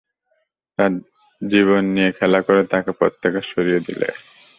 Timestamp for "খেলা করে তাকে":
2.11-2.91